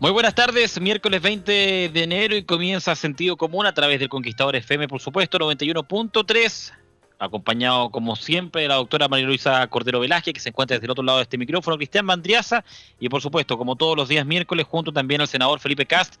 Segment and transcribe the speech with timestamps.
[0.00, 4.56] Muy buenas tardes, miércoles 20 de enero y comienza Sentido Común a través del Conquistador
[4.56, 6.72] FM, por supuesto, 91.3,
[7.18, 10.92] acompañado como siempre de la doctora María Luisa Cordero Velázquez, que se encuentra desde el
[10.92, 12.64] otro lado de este micrófono, Cristian Mandriaza,
[12.98, 16.14] y por supuesto, como todos los días miércoles, junto también al senador Felipe Cast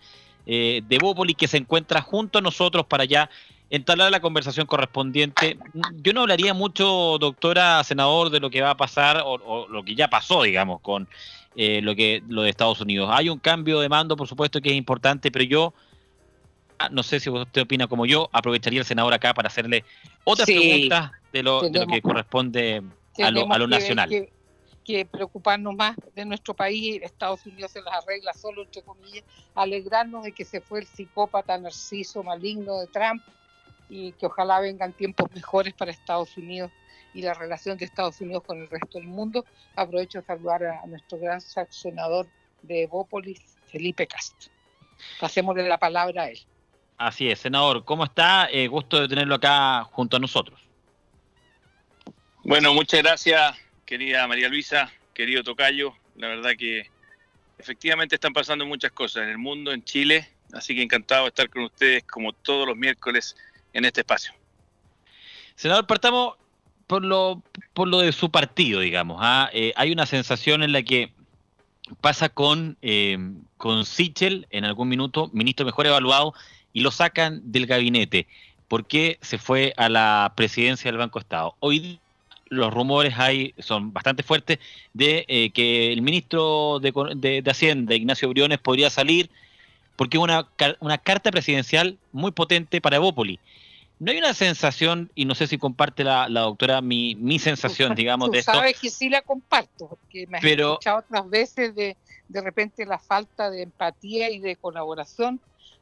[0.44, 3.30] eh, de Bópoli, que se encuentra junto a nosotros para ya
[3.70, 5.56] entablar la conversación correspondiente.
[6.02, 9.82] Yo no hablaría mucho, doctora, senador, de lo que va a pasar o, o lo
[9.84, 11.08] que ya pasó, digamos, con
[11.56, 13.10] eh, lo que lo de Estados Unidos.
[13.12, 15.74] Hay un cambio de mando, por supuesto, que es importante, pero yo
[16.78, 19.84] ah, no sé si usted opina como yo, aprovecharía el senador acá para hacerle
[20.24, 22.82] otras preguntas de lo, de lo, que corresponde
[23.22, 24.08] a lo, a lo nacional.
[24.08, 24.32] Que,
[24.84, 30.24] que, preocuparnos más de nuestro país, Estados Unidos se las arregla solo, entre comillas, alegrarnos
[30.24, 33.22] de que se fue el psicópata narciso maligno de Trump
[33.88, 36.70] y que ojalá vengan tiempos mejores para Estados Unidos
[37.14, 39.44] y la relación de Estados Unidos con el resto del mundo.
[39.76, 42.26] Aprovecho de saludar a nuestro gran senador
[42.62, 44.50] de Evópolis, Felipe Castro.
[45.18, 46.40] Pasémosle la palabra a él.
[46.98, 48.48] Así es, senador, ¿cómo está?
[48.50, 50.60] Eh, gusto de tenerlo acá junto a nosotros.
[52.44, 53.56] Bueno, muchas gracias,
[53.86, 55.94] querida María Luisa, querido Tocayo.
[56.16, 56.90] La verdad que
[57.58, 61.48] efectivamente están pasando muchas cosas en el mundo, en Chile, así que encantado de estar
[61.48, 63.34] con ustedes como todos los miércoles
[63.72, 64.34] en este espacio.
[65.54, 66.36] Senador, partamos
[66.90, 67.40] por lo,
[67.72, 69.18] por lo de su partido, digamos.
[69.20, 69.48] ¿ah?
[69.52, 71.12] Eh, hay una sensación en la que
[72.00, 73.16] pasa con, eh,
[73.58, 76.34] con Sichel en algún minuto, ministro mejor evaluado,
[76.72, 78.26] y lo sacan del gabinete.
[78.66, 81.54] ¿Por qué se fue a la presidencia del Banco Estado?
[81.60, 82.00] Hoy
[82.48, 84.58] los rumores hay, son bastante fuertes
[84.92, 89.30] de eh, que el ministro de, de, de, Hacienda, Ignacio Briones, podría salir
[89.94, 90.48] porque es una,
[90.80, 93.38] una carta presidencial muy potente para Evópoli.
[94.00, 97.94] No hay una sensación, y no sé si comparte la, la doctora mi, mi sensación,
[97.94, 98.52] digamos, Tú de esto.
[98.52, 102.86] sabes que sí la comparto, porque me has pero, escuchado otras veces de, de repente
[102.86, 105.38] la falta de empatía y de colaboración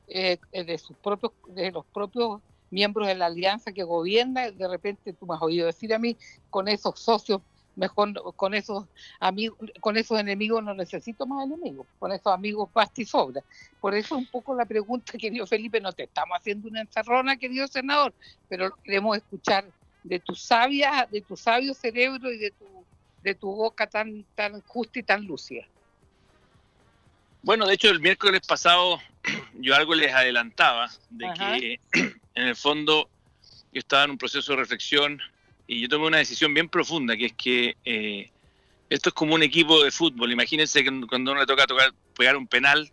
[0.09, 2.41] eh, de sus propios, de los propios
[2.71, 6.17] miembros de la alianza que gobierna, de repente tú me has oído decir a mí,
[6.51, 7.41] con esos socios
[7.79, 8.85] mejor con esos
[9.21, 13.43] amigos, con esos enemigos no necesito más enemigos, con esos amigos basta y sobra.
[13.81, 17.67] Por eso un poco la pregunta, querido Felipe, no te estamos haciendo una encerrona, querido
[17.69, 18.15] senador,
[18.49, 19.71] pero queremos escuchar
[20.03, 22.85] de tu sabia, de tu sabio cerebro y de tu,
[23.23, 25.67] de tu boca tan, tan justa y tan lúcida.
[27.43, 29.01] Bueno, de hecho el miércoles pasado
[29.55, 31.57] yo algo les adelantaba de Ajá.
[31.57, 31.81] que
[32.35, 33.09] en el fondo
[33.71, 35.21] yo estaba en un proceso de reflexión
[35.69, 38.31] y yo tomé una decisión bien profunda, que es que eh,
[38.89, 40.33] esto es como un equipo de fútbol.
[40.33, 41.67] Imagínense que cuando uno le toca
[42.17, 42.91] pegar un penal.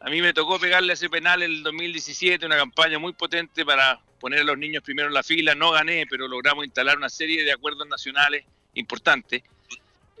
[0.00, 3.98] A mí me tocó pegarle ese penal en el 2017, una campaña muy potente para
[4.20, 5.54] poner a los niños primero en la fila.
[5.54, 9.42] No gané, pero logramos instalar una serie de acuerdos nacionales importantes.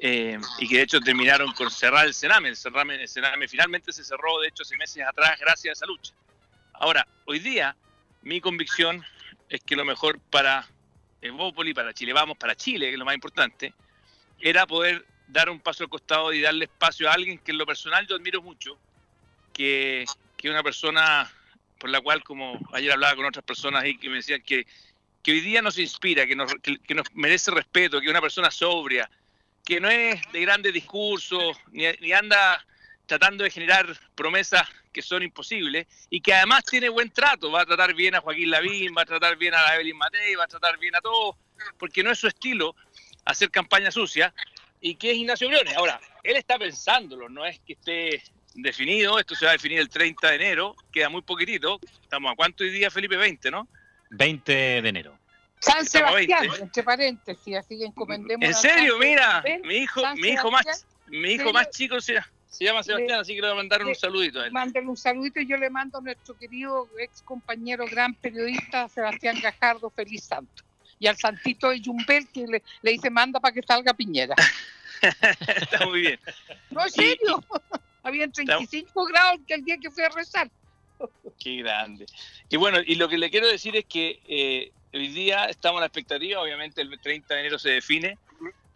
[0.00, 2.48] Eh, y que de hecho terminaron con cerrar el Sename.
[2.48, 3.02] El, Sename.
[3.02, 6.14] el Sename finalmente se cerró, de hecho, hace meses atrás, gracias a esa lucha.
[6.72, 7.76] Ahora, hoy día,
[8.22, 9.04] mi convicción
[9.50, 10.66] es que lo mejor para
[11.20, 13.74] Evópoli, para Chile Vamos, para Chile, que es lo más importante,
[14.40, 17.66] era poder dar un paso al costado y darle espacio a alguien que en lo
[17.66, 18.78] personal yo admiro mucho,
[19.52, 21.30] que es una persona
[21.78, 24.66] por la cual, como ayer hablaba con otras personas y que me decían que,
[25.22, 28.20] que hoy día nos inspira, que nos, que, que nos merece respeto, que es una
[28.20, 29.08] persona sobria,
[29.64, 32.64] que no es de grandes discursos, ni, ni anda
[33.08, 37.66] tratando de generar promesas que son imposibles y que además tiene buen trato, va a
[37.66, 40.78] tratar bien a Joaquín Lavín, va a tratar bien a Evelyn Matei, va a tratar
[40.78, 41.34] bien a todos,
[41.78, 42.76] porque no es su estilo
[43.24, 44.32] hacer campaña sucia,
[44.80, 45.74] y que es Ignacio Briones.
[45.76, 48.22] Ahora, él está pensándolo, no es que esté
[48.54, 52.36] definido, esto se va a definir el 30 de enero, queda muy poquitito, estamos a
[52.36, 53.68] cuánto hoy día, Felipe, 20, ¿no?
[54.10, 55.18] 20 de enero.
[55.60, 58.46] San Sebastián, entre paréntesis, así que encomendemos.
[58.46, 62.00] En serio, mira, mi hijo, mi hijo más, mi hijo más chico
[62.48, 64.52] se, llama Sebastián, así que le voy a mandar un saludito a él.
[64.52, 69.38] Mándale un saludito y yo le mando a nuestro querido ex compañero, gran periodista, Sebastián
[69.40, 70.64] Gajardo, feliz santo.
[70.98, 74.34] Y al santito de Jumbel que le, le dice manda para que salga Piñera.
[75.62, 76.20] Está muy bien.
[76.70, 77.44] No, en serio.
[78.02, 80.50] Habían 35 grados el día que fui a rezar.
[81.38, 82.06] Qué grande.
[82.48, 85.80] Y bueno, y lo que le quiero decir es que eh, hoy día estamos a
[85.80, 88.18] la expectativa, obviamente el 30 de enero se define,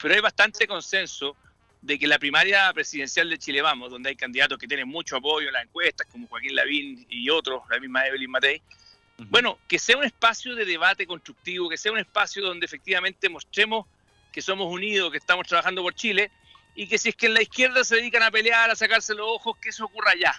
[0.01, 1.37] pero hay bastante consenso
[1.83, 5.49] de que la primaria presidencial de Chile Vamos, donde hay candidatos que tienen mucho apoyo
[5.49, 8.63] en las encuestas, como Joaquín Lavín y otros, la misma Evelyn Matei,
[9.29, 13.87] bueno, que sea un espacio de debate constructivo, que sea un espacio donde efectivamente mostremos
[14.33, 16.31] que somos unidos, que estamos trabajando por Chile,
[16.75, 19.27] y que si es que en la izquierda se dedican a pelear, a sacarse los
[19.29, 20.35] ojos, que eso ocurra ya.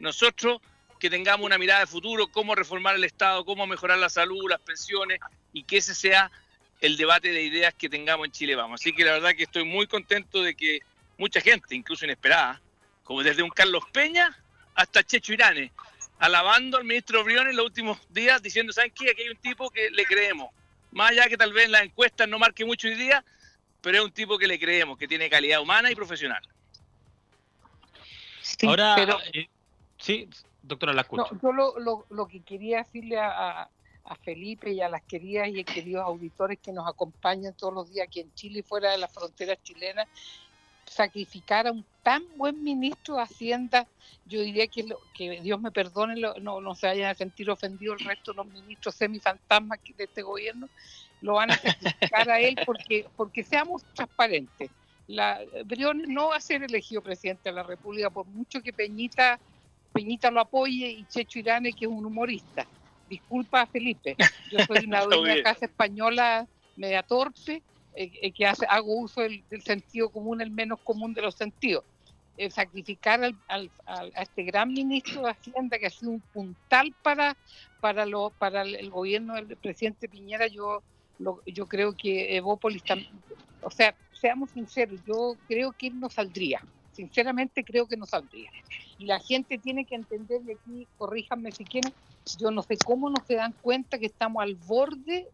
[0.00, 0.60] Nosotros
[0.98, 4.60] que tengamos una mirada de futuro, cómo reformar el Estado, cómo mejorar la salud, las
[4.60, 5.20] pensiones,
[5.52, 6.30] y que ese sea
[6.80, 8.80] el debate de ideas que tengamos en Chile Vamos.
[8.80, 10.80] Así que la verdad que estoy muy contento de que
[11.16, 12.60] mucha gente, incluso inesperada,
[13.04, 14.36] como desde un Carlos Peña
[14.74, 15.72] hasta Checho Irane,
[16.18, 19.10] alabando al ministro Briones en los últimos días, diciendo, ¿saben qué?
[19.10, 20.50] Aquí hay un tipo que le creemos.
[20.92, 23.24] Más allá que tal vez en las encuestas no marque mucho hoy día,
[23.80, 26.42] pero es un tipo que le creemos, que tiene calidad humana y profesional.
[28.66, 28.96] Ahora,
[29.32, 29.48] eh,
[29.98, 30.28] sí,
[30.62, 31.38] doctora, la escucho.
[31.42, 33.70] yo lo, lo, que quería decirle a, a,
[34.16, 38.20] Felipe y a las queridas y queridos auditores que nos acompañan todos los días aquí
[38.20, 40.08] en Chile y fuera de las fronteras chilenas,
[40.86, 43.86] sacrificar a un tan buen ministro de Hacienda,
[44.26, 48.06] yo diría que, que Dios me perdone, no, no se vayan a sentir ofendidos el
[48.06, 50.68] resto de los ministros semifantasmas de este gobierno,
[51.20, 54.70] lo van a sacrificar a él porque, porque seamos transparentes.
[55.06, 59.38] La, Briones no va a ser elegido presidente de la República por mucho que Peñita,
[59.92, 62.66] Peñita lo apoye y Checho Irane, que es un humorista.
[63.08, 64.16] Disculpa, Felipe,
[64.50, 66.46] yo soy una dueña casa española
[66.76, 67.62] media torpe,
[67.94, 71.84] eh, eh, que hace, hago uso del, sentido común, el menos común de los sentidos.
[72.36, 77.36] Eh, sacrificar al, a este gran ministro de Hacienda que ha sido un puntal para,
[77.80, 80.82] para, lo, para el gobierno del presidente Piñera, yo
[81.46, 82.82] yo creo que Evópolis,
[83.62, 86.62] o sea, seamos sinceros, yo creo que él no saldría,
[86.92, 88.50] sinceramente creo que no saldría.
[88.98, 91.92] Y la gente tiene que entender, de aquí, corríjanme si quieren,
[92.38, 95.28] yo no sé cómo no se dan cuenta que estamos al borde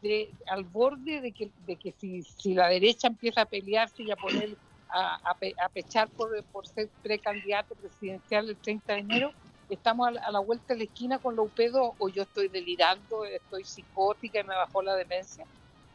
[0.00, 4.10] de, al borde de que, de que si, si la derecha empieza a pelearse y
[4.10, 4.56] a poner
[4.88, 9.32] a, a, pechar por, por ser precandidato presidencial el 30 de enero,
[9.70, 13.64] estamos a la, vuelta de la esquina con la UP2 o yo estoy delirando, estoy
[13.64, 15.46] psicótica y me bajó la demencia.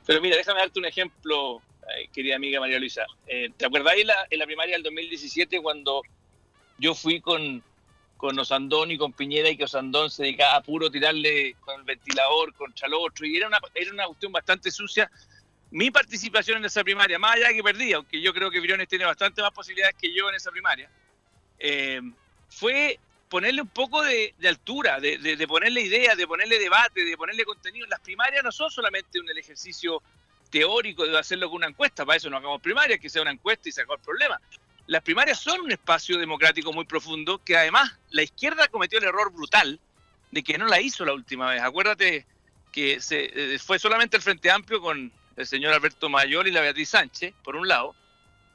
[0.06, 3.06] Pero mira, déjame darte un ejemplo, eh, querida amiga María Luisa.
[3.28, 6.02] Eh, ¿Te acordáis la, en la primaria del 2017 cuando
[6.78, 7.64] yo fui con,
[8.18, 11.84] con Osandón y con Piñera y que Osandón se dedicaba a puro tirarle con el
[11.84, 15.10] ventilador contra el otro y era una, era una cuestión bastante sucia?
[15.70, 18.88] Mi participación en esa primaria, más allá de que perdí, aunque yo creo que Briones
[18.88, 20.90] tiene bastante más posibilidades que yo en esa primaria,
[21.60, 22.02] eh,
[22.50, 27.86] fue ponerle un poco de, altura, de, ponerle ideas, de ponerle debate, de ponerle contenido.
[27.88, 30.02] Las primarias no son solamente un ejercicio
[30.50, 33.68] teórico de hacerlo con una encuesta, para eso no hagamos primarias, que sea una encuesta
[33.68, 34.40] y se el problema.
[34.88, 39.32] Las primarias son un espacio democrático muy profundo que además la izquierda cometió el error
[39.32, 39.80] brutal
[40.32, 41.62] de que no la hizo la última vez.
[41.62, 42.26] Acuérdate
[42.72, 46.62] que se, eh, fue solamente el Frente Amplio con el señor Alberto Mayor y la
[46.62, 47.96] Beatriz Sánchez, por un lado,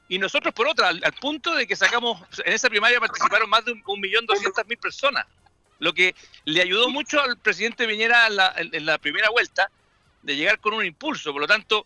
[0.09, 3.71] y nosotros por otra, al, punto de que sacamos, en esa primaria participaron más de
[3.71, 5.25] un, millón doscientas mil personas,
[5.79, 6.13] lo que
[6.45, 9.69] le ayudó mucho al presidente Viñera en la, primera vuelta
[10.21, 11.31] de llegar con un impulso.
[11.31, 11.85] Por lo tanto,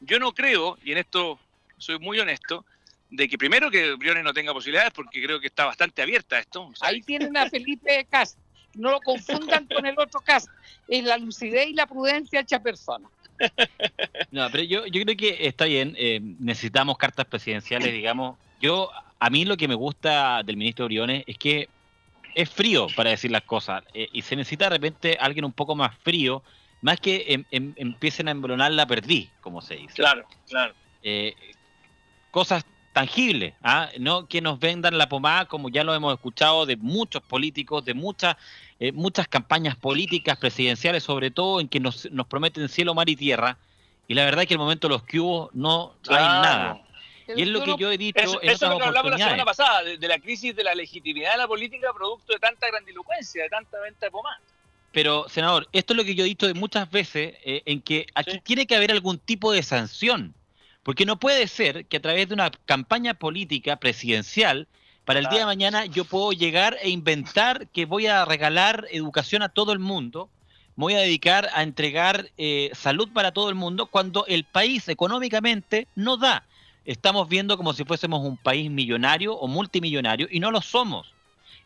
[0.00, 1.38] yo no creo, y en esto
[1.78, 2.64] soy muy honesto,
[3.14, 6.70] de que primero que Briones no tenga posibilidades, porque creo que está bastante abierta esto.
[6.80, 8.36] Ahí tienen a Felipe Cas,
[8.74, 10.46] no lo confundan con el otro Cas,
[10.88, 13.08] es la lucidez y la prudencia hecha persona.
[14.30, 15.94] No, pero yo, yo creo que está bien.
[15.98, 18.38] Eh, necesitamos cartas presidenciales, digamos.
[18.60, 21.68] Yo, a mí lo que me gusta del ministro Briones es que
[22.34, 25.74] es frío para decir las cosas eh, y se necesita de repente alguien un poco
[25.74, 26.42] más frío,
[26.80, 29.94] más que em, em, empiecen a embronar la perdí, como se dice.
[29.94, 30.74] Claro, claro.
[31.02, 31.34] Eh,
[32.30, 32.64] cosas
[32.94, 33.90] tangibles, ¿ah?
[33.98, 37.92] no que nos vendan la pomada como ya lo hemos escuchado de muchos políticos, de
[37.92, 38.36] muchas
[38.80, 43.16] eh, muchas campañas políticas, presidenciales sobre todo, en que nos, nos prometen cielo, mar y
[43.16, 43.58] tierra,
[44.08, 46.80] y la verdad es que el momento de los que hubo no hay nada.
[47.36, 49.18] Y es lo que yo he dicho eso, en eso es lo que hablamos la
[49.18, 53.44] semana pasada, de, la crisis de la legitimidad de la política producto de tanta grandilocuencia,
[53.44, 54.40] de tanta venta de pomada.
[54.92, 58.06] Pero, senador, esto es lo que yo he dicho de muchas veces, eh, en que
[58.14, 60.34] aquí tiene que haber algún tipo de sanción,
[60.84, 64.68] Porque no puede ser que a través de una campaña política presidencial,
[65.04, 69.42] para el día de mañana yo puedo llegar e inventar que voy a regalar educación
[69.42, 70.30] a todo el mundo,
[70.76, 75.88] voy a dedicar a entregar eh, salud para todo el mundo, cuando el país económicamente
[75.94, 76.44] no da.
[76.84, 81.14] Estamos viendo como si fuésemos un país millonario o multimillonario y no lo somos.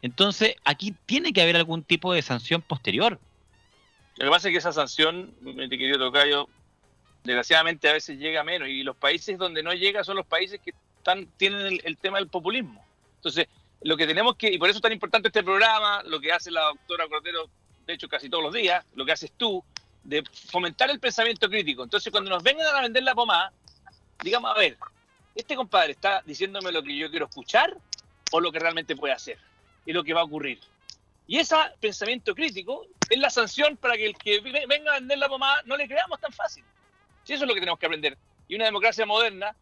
[0.00, 3.18] Entonces, aquí tiene que haber algún tipo de sanción posterior.
[4.16, 6.48] Lo que pasa es que esa sanción, mi querido Tocayo,
[7.28, 10.72] desgraciadamente a veces llega menos y los países donde no llega son los países que
[10.96, 12.82] están, tienen el, tema del populismo.
[13.16, 13.46] Entonces,
[13.82, 16.50] lo que tenemos que, y por eso es tan importante este programa, lo que hace
[16.50, 17.50] la doctora Cordero,
[17.86, 19.62] de hecho casi todos los días, lo que haces tú,
[20.04, 21.84] de fomentar el pensamiento crítico.
[21.84, 23.52] Entonces, cuando nos vengan a vender la pomada,
[24.22, 24.78] digamos, a ver,
[25.34, 27.76] este compadre está diciéndome lo que yo quiero escuchar
[28.32, 29.38] o lo que realmente puede hacer
[29.84, 30.60] y lo que va a ocurrir.
[31.26, 35.28] Y ese pensamiento crítico es la sanción para que el que venga a vender la
[35.28, 36.64] pomada no le creamos tan fácil.
[37.28, 38.16] Si eso es lo que tenemos que aprender.
[38.48, 39.54] Y una democracia moderna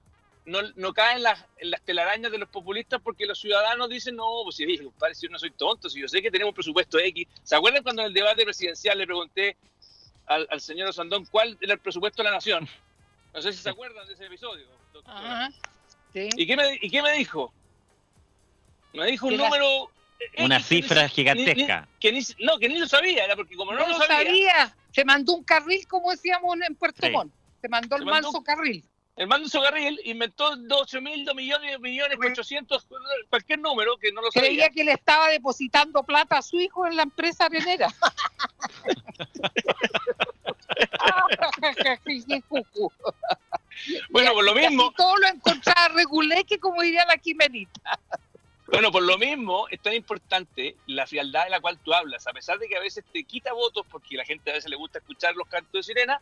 [0.45, 4.15] no, no cae en las, en las, telarañas de los populistas porque los ciudadanos dicen,
[4.15, 6.53] no, pues si dije, compadre, si yo no soy tonto, si yo sé que tenemos
[6.53, 7.27] un presupuesto X.
[7.43, 9.57] ¿Se acuerdan cuando en el debate presidencial le pregunté
[10.27, 12.69] al, al señor Osandón cuál era el presupuesto de la nación?
[13.35, 14.65] No sé si se acuerdan de ese episodio.
[16.15, 17.53] ¿Y, qué me, ¿Y qué me dijo?
[18.93, 19.91] Me dijo un número
[20.39, 21.89] una cifra gigantesca.
[22.39, 25.85] no, que ni lo sabía, era porque como no, lo sabía, se mandó un carril,
[25.89, 27.33] como decíamos en Puerto Montt,
[27.69, 28.85] mandó el manso carril.
[29.17, 32.87] El manso carril inventó 12 mil, 2 millones, millones, 800,
[33.31, 34.51] cualquier número que no lo sabía.
[34.51, 37.89] Creía que le estaba depositando plata a su hijo en la empresa arenera.
[44.11, 44.93] bueno, por lo mismo.
[44.93, 47.99] todo lo encontraba reguleque, como diría la Quimenita.
[48.67, 52.33] Bueno, por lo mismo es tan importante la frialdad de la cual tú hablas, a
[52.33, 54.99] pesar de que a veces te quita votos porque la gente a veces le gusta
[54.99, 56.21] escuchar los cantos de sirena,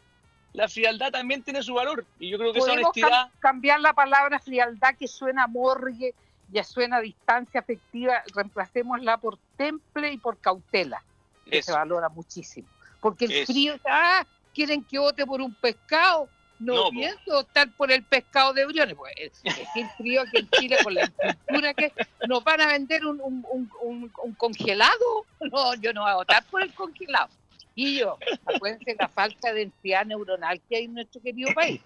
[0.54, 3.28] la frialdad también tiene su valor y yo creo que esa honestidad...
[3.40, 6.14] cambiar la palabra frialdad que suena morgue,
[6.50, 11.02] ya suena distancia afectiva, reemplacémosla por temple y por cautela,
[11.44, 12.68] que se valora muchísimo.
[13.00, 16.28] Porque el frío, ah, quieren que vote por un pescado,
[16.60, 18.94] no, pienso optar por el pescado de Briones.
[18.94, 19.42] Pues, es,
[19.74, 21.92] el frío que en Chile con la cultura que
[22.28, 25.26] nos van a vender un, un, un, congelado.
[25.52, 27.28] No, yo no voy a votar por el congelado.
[27.74, 31.80] Y yo, acuérdense la falta de densidad neuronal que hay en nuestro querido país.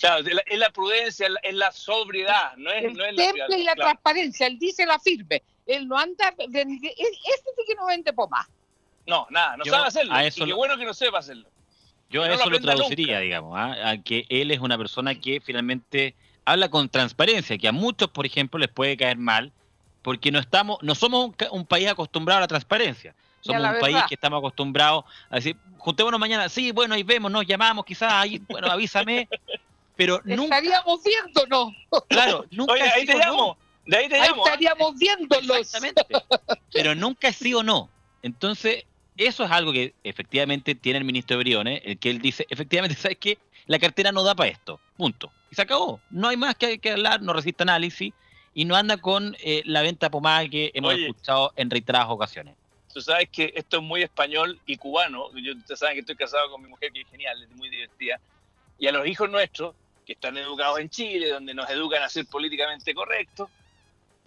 [0.00, 3.74] Claro, es la, prudencia, es la sobriedad, no es, el no es temple y la
[3.74, 8.46] transparencia, él dice la firme, él no anda, este sí que no vende pomás.
[9.06, 11.48] No, nada, no sabe hacerlo, y qué bueno que no sepa hacerlo.
[12.10, 13.90] Yo a eso lo, traduciría, digamos, ¿ah?
[13.90, 18.24] a que él es una persona que finalmente habla con transparencia, que a muchos, por
[18.24, 19.52] ejemplo, les puede caer mal,
[20.02, 23.14] porque no estamos, no somos un, país acostumbrado a la transparencia.
[23.40, 27.46] Somos un país que estamos acostumbrados a decir, juntémonos mañana, sí, bueno, ahí vemos, nos
[27.46, 29.28] llamamos, quizás ahí, bueno, avísame,
[29.96, 30.58] pero nunca...
[30.58, 31.72] Estaríamos viéndonos.
[32.08, 34.44] Claro, nunca Oye, ahí te llamo, de ahí te llamo.
[34.44, 35.56] Ahí estaríamos viéndolos.
[35.58, 36.02] Exactamente.
[36.72, 37.88] Pero nunca sí o no.
[38.22, 38.84] Entonces,
[39.16, 42.96] eso es algo que efectivamente tiene el ministro de Briones, el que él dice, efectivamente,
[43.00, 43.38] ¿sabes qué?
[43.66, 45.30] La cartera no da para esto, punto.
[45.50, 46.00] Y se acabó.
[46.10, 48.12] No hay más que, que hablar, no resiste análisis
[48.54, 52.54] y no anda con eh, la venta pomada que hemos escuchado en reiteradas ocasiones.
[52.92, 55.30] Tú sabes que esto es muy español y cubano.
[55.36, 58.18] Yo, ustedes saben que estoy casado con mi mujer, que es genial, es muy divertida.
[58.78, 59.74] Y a los hijos nuestros,
[60.06, 63.50] que están educados en Chile, donde nos educan a ser políticamente correctos,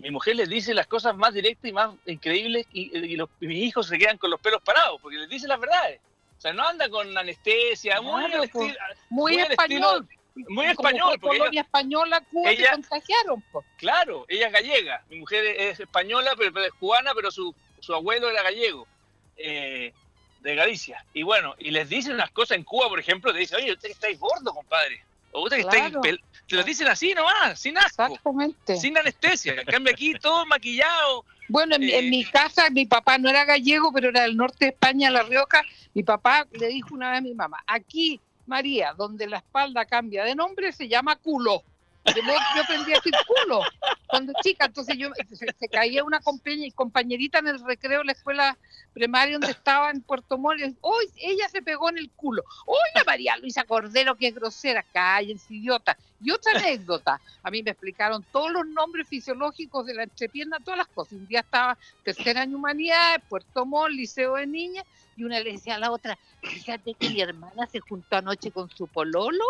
[0.01, 3.87] mi mujer les dice las cosas más directas y más increíbles y, los, mis hijos
[3.87, 5.99] se quedan con los pelos parados porque les dice las verdades.
[6.37, 8.75] O sea, no anda con anestesia, muy, pues,
[9.09, 10.07] muy, español.
[10.33, 11.19] muy español.
[11.21, 13.43] Porque colonia española, Cuba, ella, contagiaron.
[13.77, 15.03] Claro, ella es gallega.
[15.07, 18.87] Mi mujer es española, pero, es cubana, pero su, su abuelo era gallego.
[19.35, 19.93] Eh,
[20.41, 21.05] de Galicia.
[21.13, 23.89] Y bueno, y les dicen unas cosas en Cuba, por ejemplo, te dicen, oye, usted
[23.89, 25.03] estáis gordo, compadre.
[25.31, 26.01] O usted claro.
[26.03, 28.03] estáis te lo dicen así nomás, sin asco.
[28.03, 28.75] Exactamente.
[28.75, 29.53] Sin anestesia.
[29.53, 31.23] En cambio aquí todo maquillado.
[31.47, 34.65] Bueno, en, en, mi eh, casa mi papá no era gallego, pero era del norte
[34.65, 35.61] de España, La Rioja.
[35.93, 40.25] Mi papá le dijo una vez a mi mamá, aquí, María, donde la espalda cambia
[40.25, 41.63] de nombre, se llama culo.
[42.03, 43.61] Yo, aprendí a decir culo
[44.07, 48.57] cuando chica, entonces yo se, caía una compañerita en el recreo de la escuela
[48.93, 52.43] primaria donde estaba en Puerto Montt, hoy ella se pegó en el culo.
[52.65, 55.97] Oye, María Luisa Cordero, qué grosera, cállense, idiota.
[56.23, 60.79] Y otra anécdota, a mí me explicaron todos los nombres fisiológicos de la entrepierna, todas
[60.79, 61.13] las cosas.
[61.13, 64.85] Un día estaba tercer año humanidad, Puerto Montt, liceo de niñas,
[65.21, 68.67] y una le decía a la otra, fíjate que mi hermana se juntó anoche con
[68.69, 69.43] su pololo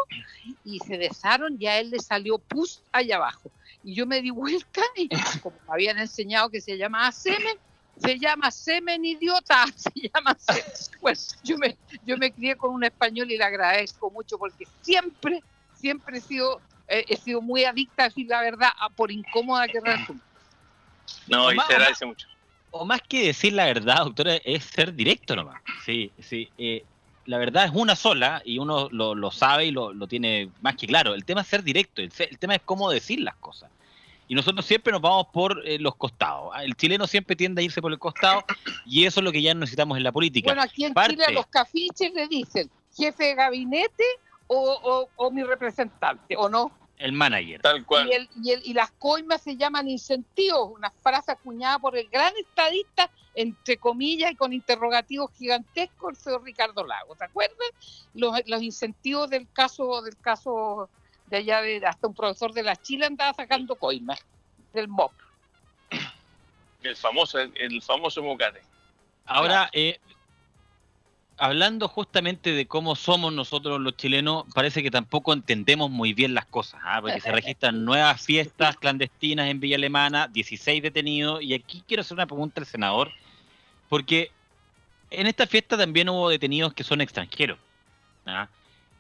[0.65, 3.49] y se besaron y a él le salió pus allá abajo.
[3.81, 5.07] Y yo me di vuelta y
[5.39, 7.57] como me habían enseñado que se llama semen,
[7.97, 10.63] se llama semen idiota, se llama semen.
[10.99, 15.41] Bueno, yo me, yo me crié con un español y le agradezco mucho porque siempre,
[15.73, 16.59] siempre he sido,
[16.89, 20.23] eh, he sido muy adicta a decir la verdad, por incómoda que resulte.
[21.27, 22.27] No, y se agradece mucho.
[22.71, 25.61] O más que decir la verdad, doctora, es ser directo nomás.
[25.85, 26.49] Sí, sí.
[26.57, 26.83] Eh,
[27.25, 31.13] la verdad es una sola y uno lo, sabe y lo, tiene más que claro.
[31.13, 33.69] El tema es ser directo, el, tema es cómo decir las cosas.
[34.27, 36.53] Y nosotros siempre nos vamos por eh, los costados.
[36.63, 38.43] El chileno siempre tiende a irse por el costado
[38.85, 40.47] y eso es lo que ya necesitamos en la política.
[40.47, 44.05] Bueno, aquí en Chile a los cafiches le dicen jefe de gabinete
[44.47, 46.71] o, o mi representante, ¿o no?
[47.01, 47.59] El manager.
[47.61, 48.07] Tal cual.
[48.07, 52.07] Y, el, y, el, y, las coimas se llaman incentivos, una frase acuñada por el
[52.09, 57.15] gran estadista, entre comillas y con interrogativos gigantescos, el señor Ricardo Lago.
[57.15, 58.07] ¿Te acuerdas?
[58.13, 60.89] Los, los incentivos del caso del caso
[61.25, 64.23] de allá, de hasta un profesor de la Chile andaba sacando coimas
[64.71, 65.13] del MOP.
[66.83, 68.61] El famoso, el, famoso mocate.
[69.25, 69.99] Ahora, eh,
[71.41, 76.45] hablando justamente de cómo somos nosotros los chilenos, parece que tampoco entendemos muy bien las
[76.45, 76.99] cosas, ¿ah?
[77.01, 82.13] porque se registran nuevas fiestas clandestinas en Villa Alemana, 16 detenidos, y aquí quiero hacer
[82.13, 83.11] una pregunta al senador,
[83.89, 84.29] porque
[85.09, 87.57] en esta fiesta también hubo detenidos que son extranjeros.
[88.27, 88.47] ¿ah?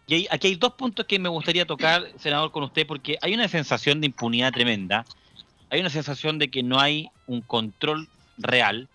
[0.07, 3.49] Y aquí hay dos puntos que me gustaría tocar, senador, con usted, porque hay una
[3.49, 5.05] sensación de impunidad tremenda,
[5.69, 8.89] hay una sensación de que no hay un control real,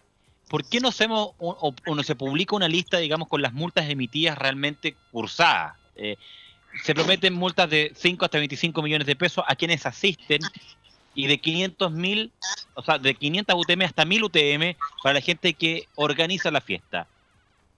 [0.48, 4.38] ¿por qué no hacemos o, no se publica una lista, digamos, con las multas emitidas
[4.38, 5.76] realmente cursadas?
[5.96, 6.16] Eh,
[6.82, 10.40] se prometen multas de 5 hasta 25 millones de pesos a quienes asisten
[11.14, 12.32] y de 500 mil,
[12.74, 17.06] o sea, de 500 UTM hasta 1000 UTM para la gente que organiza la fiesta.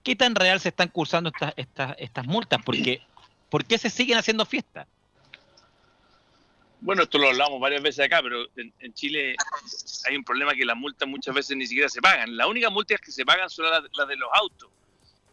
[0.03, 2.61] ¿Qué tan real se están cursando estas, estas, estas multas?
[2.63, 3.01] Porque,
[3.49, 4.87] ¿Por qué se siguen haciendo fiestas?
[6.81, 9.35] Bueno, esto lo hablamos varias veces acá, pero en, Chile
[10.07, 12.37] hay un problema que las multas muchas veces ni siquiera se pagan.
[12.37, 14.69] Las únicas multas que se pagan son las, de los autos,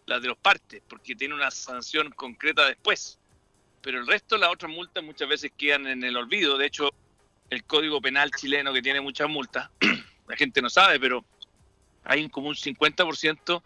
[0.06, 3.18] las de los partes, porque tiene una sanción concreta después.
[3.80, 6.58] Pero el resto, las otras multas muchas veces quedan en el olvido.
[6.58, 6.90] De hecho,
[7.50, 9.70] el Código Penal chileno que tiene muchas multas,
[10.26, 11.24] la gente no sabe, pero
[12.02, 13.62] hay como un 50%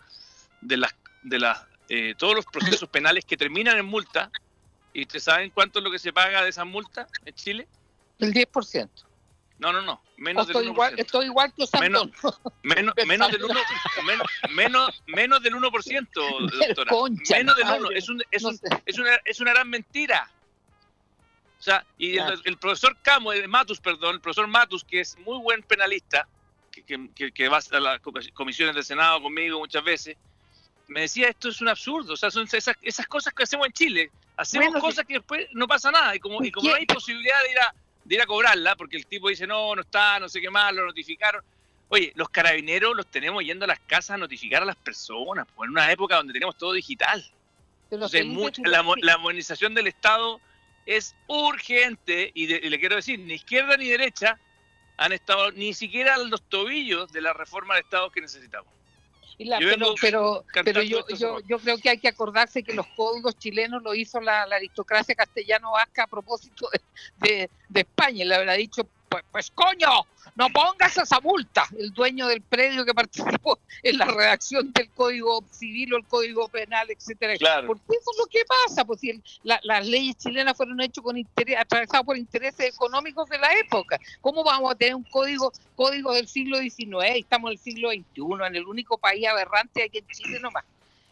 [0.60, 4.30] de las de las eh, todos los procesos penales que terminan en multa
[4.92, 7.68] ¿Y ustedes saben cuánto es lo que se paga de esas multas en Chile?
[8.18, 8.88] El 10%.
[9.58, 10.02] No, no, no.
[10.16, 10.74] Menos estoy del 1%.
[10.74, 12.08] Igual, estoy igual que menos,
[12.62, 13.54] menos, menos, del 1%,
[14.54, 16.92] menos, menos, del 1%, doctora.
[17.30, 17.92] menos del 1%.
[17.94, 20.30] Es, un, es, un, es, una, es una gran mentira.
[21.58, 25.18] O sea, y el, el, profesor Camo, el Matus, perdón, el profesor Matus, que es
[25.18, 26.26] muy buen penalista,
[26.70, 28.00] que, que, que va a las
[28.32, 30.16] comisiones del Senado conmigo muchas veces,
[30.88, 32.14] me decía, esto es un absurdo.
[32.14, 35.66] O sea, son esas, esas cosas que hacemos en Chile hacemos cosas que después no
[35.66, 36.16] pasa nada.
[36.16, 37.74] Y como, y como no hay posibilidad de ir, a,
[38.04, 40.72] de ir a cobrarla, porque el tipo dice, no, no está, no sé qué más,
[40.72, 41.44] lo notificaron.
[41.88, 45.66] Oye, los carabineros los tenemos yendo a las casas a notificar a las personas, pues
[45.66, 47.24] en una época donde tenemos todo digital.
[47.90, 48.24] Entonces,
[48.64, 50.40] la, la, modernización del Estado
[50.86, 54.38] es urgente y, y, le quiero decir, ni izquierda ni derecha
[54.96, 58.72] han estado ni siquiera a los tobillos de la reforma del Estado que necesitamos
[60.00, 63.94] pero pero, yo, yo, yo, creo que hay que acordarse que los códigos chilenos lo
[63.94, 66.68] hizo la, aristocracia castellano-vasca a propósito
[67.18, 68.24] de, de, España.
[68.24, 71.66] Le habrá dicho, pues, pues coño, no pongas esa multa.
[71.76, 76.48] El dueño del predio que participó en la redacción del Código Civil o el Código
[76.48, 77.36] Penal, etcétera.
[77.36, 77.66] Claro.
[77.66, 81.58] Porque eso es lo que pasa, pues si las leyes chilenas fueron hechas con interés,
[81.58, 83.98] atravesadas por intereses económicos de la época.
[84.20, 87.16] ¿Cómo vamos a tener un código, código del siglo XIX?
[87.16, 90.64] Estamos en el siglo XXI, en el único país aberrante aquí en Chile nomás.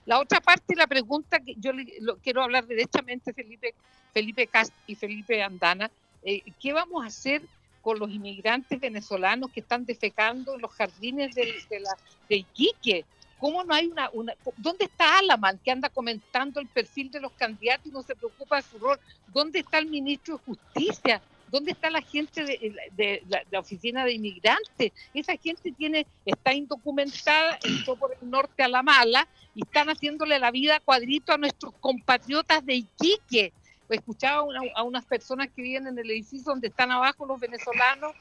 [0.06, 1.84] La otra parte, la pregunta que yo le,
[2.22, 3.74] quiero hablar derechamente, Felipe,
[4.14, 5.90] Felipe Cast y Felipe Andana,
[6.22, 7.42] eh, ¿qué vamos a hacer
[7.88, 11.96] con los inmigrantes venezolanos que están defecando en los jardines de, la,
[12.28, 13.06] de Iquique.
[13.38, 17.32] ¿Cómo no hay una, una, ¿Dónde está Alaman que anda comentando el perfil de los
[17.32, 19.00] candidatos y no se preocupa de su rol?
[19.28, 21.22] ¿Dónde está el ministro de Justicia?
[21.50, 24.92] ¿Dónde está la gente de, la, oficina de inmigrantes?
[25.14, 30.38] Esa gente tiene está indocumentada, entró por el norte a la mala y están haciéndole
[30.38, 33.54] la vida cuadrito a nuestros compatriotas de Iquique
[33.96, 38.14] escuchaba a unas personas que viven en el edificio donde están abajo los venezolanos,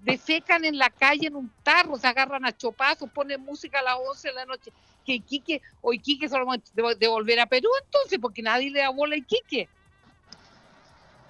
[0.00, 3.96] defecan en la calle en un tarro, se agarran a chopazos, ponen música a las
[3.96, 4.72] 11 de la noche.
[5.04, 9.14] Que Iquique, o Iquique solo de volver a Perú entonces, porque nadie le da bola
[9.14, 9.68] a Iquique.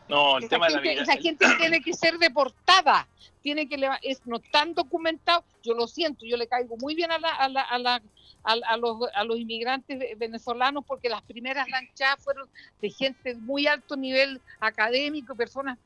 [0.08, 3.06] No, el tema de la Esa gente tiene que ser deportada,
[3.42, 5.44] tiene que es no tan documentado.
[5.62, 8.02] Yo lo siento, yo le caigo muy bien a la, a la, a la
[8.44, 12.48] a, los, a los inmigrantes venezolanos porque las primeras lanchadas fueron
[12.80, 15.76] de gente de muy alto nivel académico, personas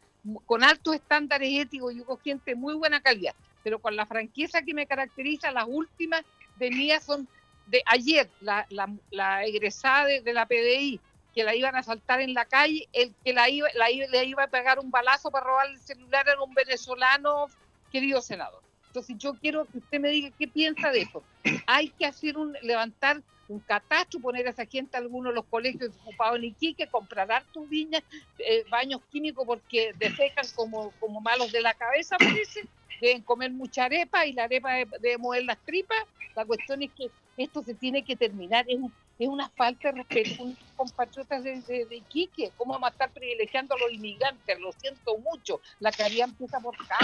[0.46, 3.34] con altos estándares éticos y con gente de muy buena calidad.
[3.64, 6.22] Pero con la franqueza que me caracteriza, las últimas
[6.58, 7.26] de mí son
[7.66, 8.66] de ayer, la,
[9.10, 11.00] la, egresada de, la PDI,
[11.34, 14.44] que la iban a saltar en la calle, el que la iba, la le iba
[14.44, 17.46] a pegar un balazo para robar el celular era un venezolano,
[17.90, 18.62] querido senador.
[18.86, 21.22] Entonces yo quiero que usted me diga qué piensa de eso.
[21.66, 25.44] Hay que hacer un, levantar un catastro, poner a esa gente a algunos de los
[25.46, 28.02] colegios ocupados en Iquique, comprar hartos viñas,
[28.38, 32.66] eh, baños químicos porque defecan como, como malos de la cabeza, parece,
[33.00, 35.98] deben comer mucha arepa y la arepa debe, mover las tripas.
[36.34, 38.64] La cuestión es que esto se tiene que terminar.
[38.68, 38.78] Es,
[39.18, 42.52] es una falta de respeto con compatriotas de, de, Iquique.
[42.56, 44.58] ¿Cómo vamos a estar privilegiando a los inmigrantes?
[44.58, 45.60] Lo siento mucho.
[45.80, 46.98] La caridad empieza por acá.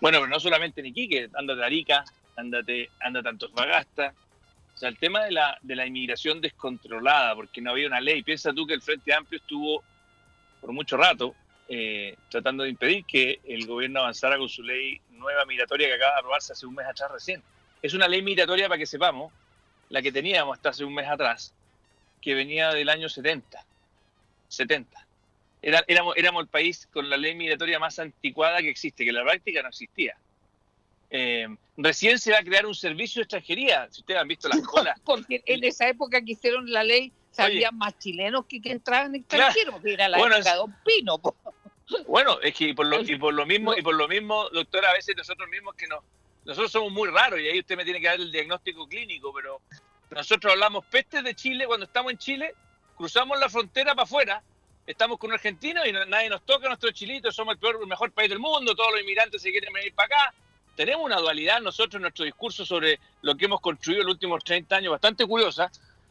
[0.00, 2.04] Bueno, pero no solamente en Iquique, ándate a Arica,
[2.36, 4.14] ándate, ándate a Antofagasta.
[4.74, 8.22] O sea, el tema de la, de la inmigración descontrolada, porque no había una ley.
[8.22, 9.82] Piensa tú que el Frente Amplio estuvo
[10.60, 11.34] por mucho rato
[11.68, 16.12] eh, tratando de impedir que el gobierno avanzara con su ley nueva migratoria que acaba
[16.12, 17.42] de aprobarse hace un mes atrás recién.
[17.82, 19.32] Es una ley migratoria, para que sepamos,
[19.88, 21.54] la que teníamos hasta hace un mes atrás,
[22.20, 23.64] que venía del año 70.
[24.48, 25.06] 70
[25.62, 29.24] éramos, éramos el país con la ley migratoria más anticuada que existe, que en la
[29.24, 30.16] práctica no existía.
[31.10, 31.46] Eh,
[31.76, 34.98] recién se va a crear un servicio de extranjería, si ustedes han visto las colas.
[35.04, 39.80] Porque en esa época que hicieron la ley, sabía más chilenos que, que entraban extranjeros,
[39.82, 41.20] que era la bueno, época de Don Pino.
[42.06, 44.94] Bueno, es que por lo, y por lo mismo, y por lo mismo, doctora, a
[44.94, 46.02] veces nosotros mismos que no,
[46.46, 49.60] nosotros somos muy raros y ahí usted me tiene que dar el diagnóstico clínico, pero
[50.10, 52.54] nosotros hablamos pestes de Chile cuando estamos en Chile,
[52.96, 54.42] cruzamos la frontera para afuera
[54.86, 58.12] estamos con un argentino y nadie nos toca nuestro chilito, somos el peor, el mejor
[58.12, 60.34] país del mundo, todos los inmigrantes se quieren venir para acá.
[60.76, 64.44] Tenemos una dualidad nosotros en nuestro discurso sobre lo que hemos construido en los últimos
[64.44, 65.70] 30 años bastante curiosa.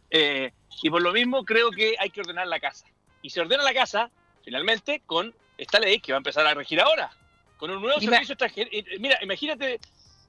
[0.10, 2.86] Eh, y por lo mismo creo que hay que ordenar la casa.
[3.22, 4.10] Y se ordena la casa,
[4.44, 7.12] finalmente, con esta ley que va a empezar a regir ahora,
[7.58, 8.84] con un nuevo servicio extranjería.
[9.00, 9.80] Mira, imagínate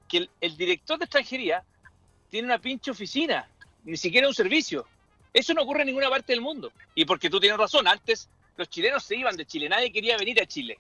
[0.09, 1.63] que el, el director de extranjería
[2.31, 3.49] tiene una pinche oficina,
[3.85, 4.87] ni siquiera un servicio.
[5.33, 6.73] Eso no ocurre en ninguna parte del mundo.
[6.95, 10.41] Y porque tú tienes razón, antes los chilenos se iban de Chile, nadie quería venir
[10.41, 10.79] a Chile.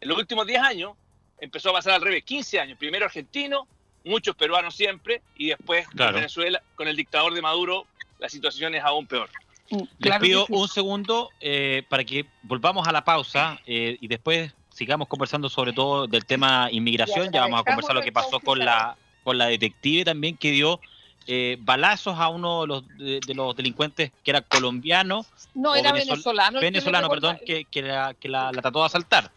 [0.00, 0.92] En los últimos 10 años
[1.40, 3.66] empezó a pasar al revés, 15 años, primero argentino,
[4.04, 7.86] muchos peruanos siempre, y después Venezuela, con el dictador de Maduro,
[8.18, 9.30] la situación es aún peor.
[9.70, 14.52] Mm, Les pido un segundo eh, para que volvamos a la pausa eh, y después
[14.74, 17.30] sigamos conversando sobre todo del tema inmigración.
[17.32, 20.80] Ya vamos a conversar lo que pasó con la, con la detective también que dio
[21.26, 25.24] eh, balazos a uno de los, de, los, delincuentes que era colombiano.
[25.54, 26.60] No, era venezolano.
[26.60, 29.30] Venezolano, perdón, que, que, la, que la, trató de asaltar.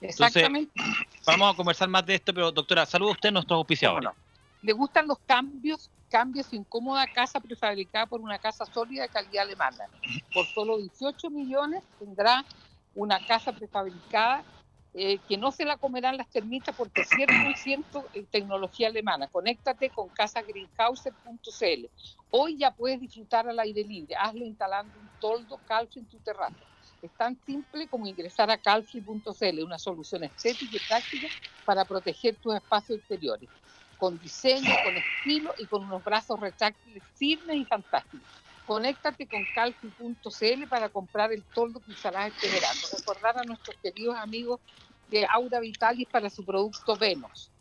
[0.00, 0.72] Exactamente.
[1.26, 4.10] vamos a conversar más de esto, pero doctora, saluda usted a nuestros auspiciadores.
[4.62, 5.90] ¿Le gustan los cambios?
[6.08, 9.84] Cambios incómoda casa prefabricada por una casa sólida de calidad alemana.
[10.32, 12.44] Por solo 18 millones tendrá
[12.94, 14.44] una casa prefabricada
[14.96, 19.26] eh, que no se la comerán las termitas porque es 100% tecnología alemana.
[19.28, 21.90] Conéctate con casagreenhauser.cl.
[22.30, 24.14] Hoy ya puedes disfrutar al aire libre.
[24.16, 26.64] Hazlo instalando un toldo calcio en tu terraza.
[27.02, 31.28] Es tan simple como ingresar a calci.cl, una solución estética y práctica
[31.64, 33.50] para proteger tus espacios exteriores,
[33.96, 38.43] con diseño, con estilo y con unos brazos retráctiles firmes y fantásticos.
[38.66, 42.80] Conéctate con calci.cl para comprar el toldo que usarás este verano.
[42.98, 44.60] Recordar a nuestros queridos amigos
[45.08, 47.52] de Aura Vitalis para su producto Venus.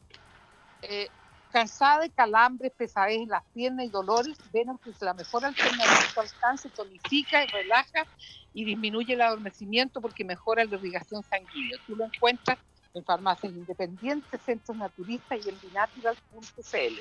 [0.81, 1.09] Eh,
[1.51, 6.13] cansada de calambres, pesadez en las piernas y dolores, Venus es la mejor alternativa a
[6.13, 8.07] tu alcance, tonifica y relaja
[8.53, 11.77] y disminuye el adormecimiento porque mejora la irrigación sanguínea.
[11.85, 12.57] Tú lo encuentras
[12.93, 16.99] en farmacias independientes, centros naturistas y en binatural.cl.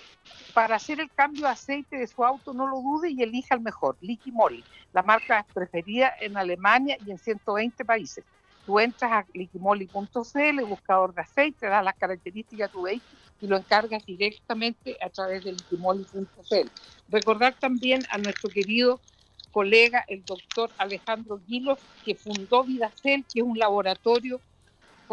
[0.55, 3.61] Para hacer el cambio de aceite de su auto, no lo dude y elija el
[3.61, 8.25] mejor, Liqui Moly, la marca preferida en Alemania y en 120 países.
[8.65, 13.57] Tú entras a liquimoli.cl, buscador de aceite, das las características de tu vehículo y lo
[13.57, 16.71] encargas directamente a través de liquimoli.cl.
[17.09, 19.01] Recordar también a nuestro querido
[19.51, 24.41] colega, el doctor Alejandro Guilos, que fundó Vidacel, que es un laboratorio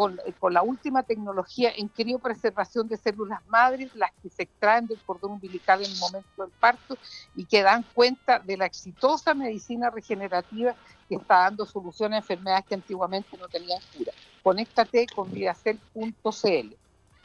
[0.00, 0.18] con,
[0.54, 5.84] la última tecnología en criopreservación de células madres, las que se extraen del cordón umbilical
[5.84, 6.96] en el momento del parto
[7.36, 10.74] y que dan cuenta de la exitosa medicina regenerativa
[11.06, 14.12] que está dando solución a enfermedades que antiguamente no tenían cura.
[14.42, 16.74] Conéctate con vidacel.cl.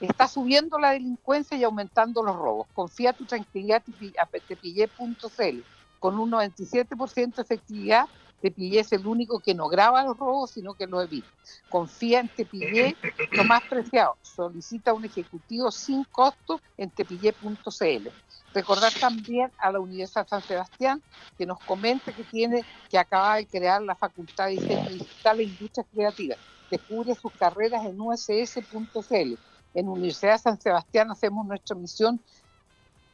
[0.02, 2.68] Está subiendo la delincuencia y aumentando los robos.
[2.74, 3.84] Confía tu tranquilidad
[4.20, 5.60] a tepille.cl.
[5.98, 8.10] Con un 97% de efectividad,
[8.46, 11.28] Tepillé es el único que no graba los robos, sino que los evita.
[11.68, 12.96] Confía en Tepillé,
[13.32, 14.18] lo más preciado.
[14.22, 18.08] Solicita un ejecutivo sin costo en tepillé.cl.
[18.54, 21.02] Recordar también a la Universidad San Sebastián
[21.36, 25.44] que nos comenta que tiene que acaba de crear la Facultad de Diseño Digital e
[25.44, 26.38] Industrias Creativas.
[26.70, 29.40] Descubre sus carreras en uss.cl.
[29.74, 32.24] En Universidad San Sebastián hacemos nuestra misión,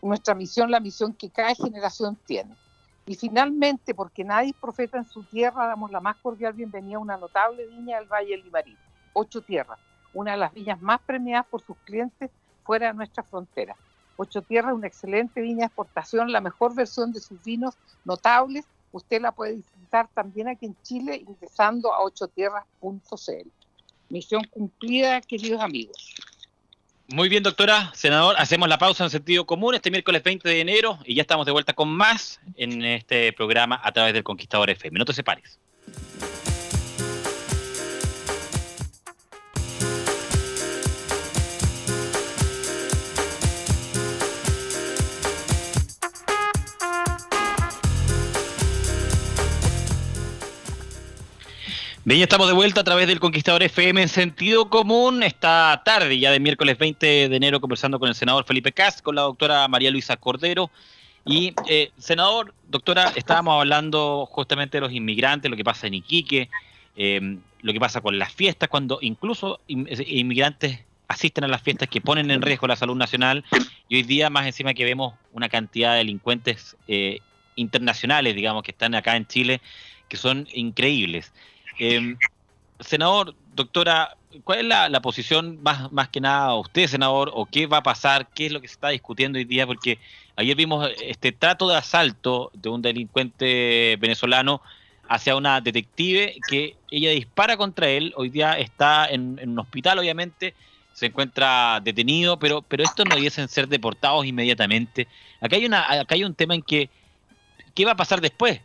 [0.02, 2.54] nuestra misión, la misión que cada generación tiene.
[3.06, 7.18] Y finalmente, porque nadie profeta en su tierra, damos la más cordial bienvenida a una
[7.18, 8.78] notable viña del Valle del Limarí,
[9.14, 9.80] Ocho Tierras,
[10.14, 12.30] una de las viñas más premiadas por sus clientes
[12.64, 13.76] fuera de nuestra frontera.
[14.18, 18.66] Ocho Tierras, una excelente viña de exportación, la mejor versión de sus vinos notables.
[18.92, 23.50] Usted la puede disfrutar también aquí en Chile ingresando a ochotierras.cl.
[24.10, 26.16] Misión cumplida, queridos amigos.
[27.14, 27.92] Muy bien, doctora.
[27.94, 31.46] Senador, hacemos la pausa en sentido común este miércoles 20 de enero y ya estamos
[31.46, 34.98] de vuelta con más en este programa a través del Conquistador FM.
[34.98, 35.60] No te separes.
[52.12, 55.24] Bien, estamos de vuelta a través del Conquistador FM en sentido común.
[55.24, 59.16] Esta tarde, ya de miércoles 20 de enero, conversando con el senador Felipe Cast, con
[59.16, 60.70] la doctora María Luisa Cordero.
[61.26, 66.50] Y, eh, senador, doctora, estábamos hablando justamente de los inmigrantes, lo que pasa en Iquique,
[66.98, 71.88] eh, lo que pasa con las fiestas, cuando incluso eh, inmigrantes asisten a las fiestas
[71.88, 73.46] que ponen en riesgo la salud nacional.
[73.88, 76.76] Y hoy día, más encima que vemos una cantidad de delincuentes
[77.56, 79.62] internacionales, digamos, que están acá en Chile,
[80.10, 81.32] que son increíbles.
[81.80, 82.16] Eh,
[82.80, 87.78] senador, doctora, ¿cuál es la, posición más, más que nada usted, senador, o qué va
[87.78, 89.66] a pasar, qué es lo que se está discutiendo hoy día?
[89.68, 90.00] Porque
[90.36, 94.62] ayer vimos este trato de asalto de un delincuente venezolano
[95.08, 100.54] hacia una detective que ella dispara contra él, hoy día está en, un hospital, obviamente,
[100.94, 105.08] se encuentra detenido, pero, pero estos no debiesen ser deportados inmediatamente.
[105.42, 106.90] Acá hay, una, acá hay un tema en que,
[107.76, 108.62] ¿qué va a pasar después?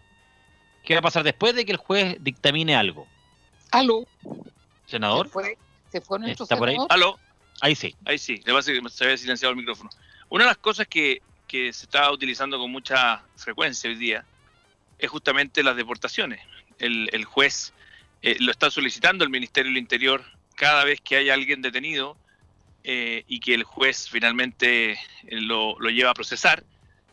[0.87, 3.09] ¿Qué va a pasar después de que el juez dictamine algo?
[3.73, 4.07] ¿Aló?
[4.87, 5.27] ¿Senador?
[5.27, 5.59] ¿Se fue,
[6.31, 6.77] ¿Está por ahí?
[6.89, 7.19] ¿Aló?
[7.61, 7.97] Ahí sí.
[8.05, 9.91] Ahí sí, le pasa que se había silenciado el micrófono.
[10.29, 14.25] Una de las cosas que, se está utilizando con mucha frecuencia hoy día
[14.99, 16.41] es justamente las deportaciones.
[16.79, 17.73] El, juez
[18.23, 20.23] eh, lo está solicitando el Ministerio del Interior
[20.55, 22.17] cada vez que hay alguien detenido
[22.85, 24.99] eh, y que el juez finalmente eh,
[25.41, 26.63] lo, lo, lleva a procesar,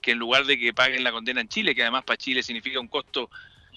[0.01, 2.79] que en lugar de que paguen la condena en Chile, que además para Chile significa
[2.79, 3.31] un costo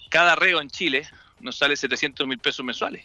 [0.09, 1.09] cada reo en Chile
[1.41, 3.05] nos sale 700 mil pesos mensuales.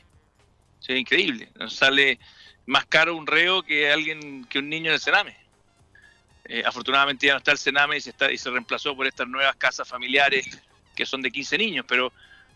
[0.88, 1.50] es increíble.
[1.56, 2.20] Nos sale
[2.66, 5.36] más caro un reo que alguien que un niño en el Sename.
[6.46, 9.28] Eh, afortunadamente ya no está el Sename y se, está, y se reemplazó por estas
[9.28, 10.62] nuevas casas familiares
[10.96, 12.12] que son de 15 niños, pero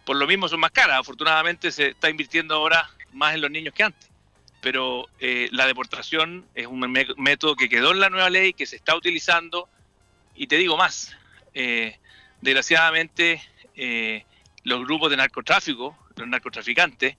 [0.05, 0.99] por lo mismo son más caras.
[0.99, 4.09] Afortunadamente se está invirtiendo ahora más en los niños que antes.
[4.61, 6.79] Pero eh, la deportación es un
[7.17, 9.69] método que quedó en la nueva ley, que se está utilizando.
[10.35, 11.15] Y te digo más,
[11.53, 11.99] eh,
[12.41, 13.41] desgraciadamente
[14.65, 17.15] los grupos de narcotráfico, los narcotraficantes,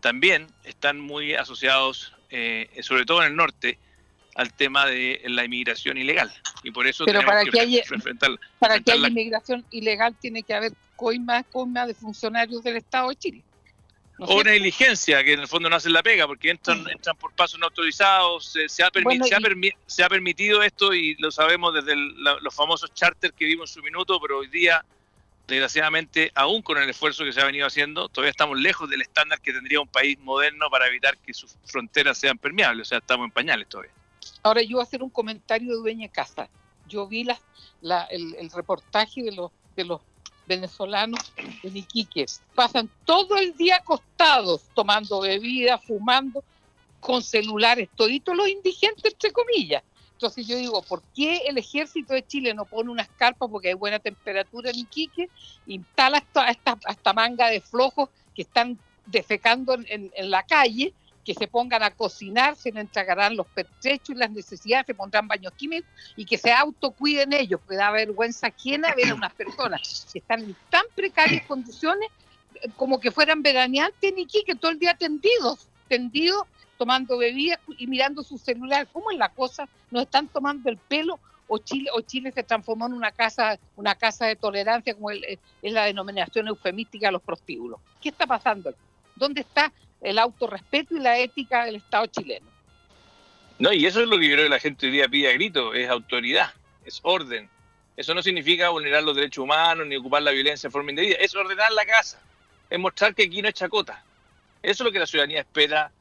[0.00, 3.78] también están muy asociados, eh, sobre todo en el norte,
[4.34, 6.32] al tema de la inmigración ilegal.
[6.62, 7.82] Y por eso Pero para que, haya,
[8.58, 13.16] para que haya inmigración ilegal tiene que haber coima, coima de funcionarios del Estado de
[13.16, 13.42] Chile.
[14.18, 17.32] o una diligencia, que en el fondo no hacen la pega, porque entran, entran por
[17.32, 18.52] pasos no autorizados.
[18.52, 18.90] Se, ha,
[19.86, 23.82] se, ha permitido esto y lo sabemos desde los famosos charters que vimos en su
[23.82, 24.84] minuto, pero hoy día
[25.52, 29.38] desgraciadamente, aún con el esfuerzo que se ha venido haciendo, todavía estamos lejos del estándar
[29.40, 33.26] que tendría un país moderno para evitar que sus fronteras sean permeables, o sea, estamos
[33.26, 33.92] en pañales todavía.
[34.42, 36.48] Ahora yo voy a hacer un comentario de dueña casa.
[36.88, 37.26] Yo vi
[37.82, 40.00] el, reportaje de los, de los
[40.46, 42.24] venezolanos en Iquique.
[42.54, 46.42] Pasan todo el día acostados, tomando bebida, fumando,
[46.98, 49.82] con celulares, toditos los indigentes, entre comillas.
[50.22, 53.74] Entonces yo digo, ¿por qué el ejército de Chile no pone unas carpas porque hay
[53.74, 55.28] buena temperatura en Iquique?
[55.66, 61.48] Instala esta, esta, esta manga de flojos que están defecando en, la calle, que se
[61.48, 65.90] pongan a cocinar, se les entregarán los pertrechos y las necesidades, se pondrán baños químicos
[66.14, 70.44] y que se autocuiden ellos, porque da vergüenza ajena ver a unas personas que están
[70.44, 72.08] en tan precarias condiciones
[72.76, 76.44] como que fueran veraneantes en Iquique, todo el día tendidos, tendidos
[76.82, 78.88] tomando bebidas y mirando su celular.
[78.92, 79.68] ¿Cómo es la cosa?
[79.92, 81.20] ¿Nos están tomando el pelo?
[81.46, 85.38] ¿O Chile, o Chile se transformó en una casa, una casa de tolerancia, como es
[85.62, 87.78] la denominación eufemística de los prostíbulos?
[88.00, 88.74] ¿Qué está pasando?
[89.14, 92.46] ¿Dónde está el autorrespeto y la ética del Estado chileno?
[93.60, 95.34] No, y eso es lo que yo creo que la gente hoy día pide a
[95.34, 96.50] grito, es autoridad,
[96.84, 97.48] es orden.
[97.96, 101.32] Eso no significa vulnerar los derechos humanos ni ocupar la violencia de forma indebida, es
[101.36, 102.20] ordenar la casa,
[102.68, 104.02] es mostrar que aquí no es chacota.
[104.62, 105.92] Eso es lo que la ciudadanía espera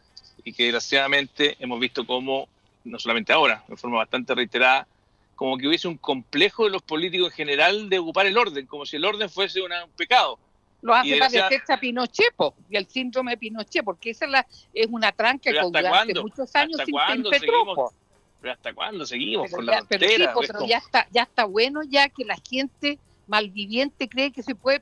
[0.43, 2.47] y que desgraciadamente hemos visto como,
[2.84, 4.88] no solamente ahora, de forma bastante reiterada,
[5.36, 8.86] como que hubiese un complejo de los políticos en general de ocupar el orden, como
[8.86, 10.38] si el orden fuese un pecado.
[10.82, 12.34] Lo hace parecer a Pinochet
[12.69, 16.56] y el síndrome de Pinochet, porque esa es, la, es una tranca que durante muchos
[16.56, 17.93] años ¿Hasta cuándo seguimos,
[18.41, 22.25] pero hasta cuándo seguimos con la frontera, pero, ya está ya está bueno ya que
[22.25, 24.82] la gente malviviente cree que se puede,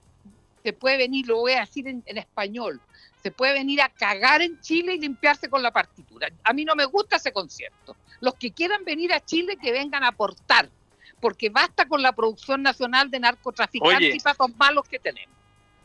[0.63, 2.81] se puede venir, lo voy a decir en, español,
[3.21, 6.29] se puede venir a cagar en Chile y limpiarse con la partitura.
[6.43, 7.95] A mí no me gusta ese concierto.
[8.21, 10.69] Los que quieran venir a Chile, que vengan a aportar,
[11.19, 15.35] porque basta con la producción nacional de narcotraficantes y patos malos que tenemos.